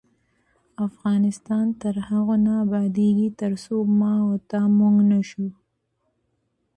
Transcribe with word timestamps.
افغانستان 0.87 1.65
تر 1.81 1.95
هغو 2.07 2.35
نه 2.45 2.53
ابادیږي، 2.65 3.29
ترڅو 3.39 3.75
ما 3.99 4.13
او 4.25 4.33
تا 4.49 4.61
"موږ" 4.77 4.95
نشو. 5.09 5.47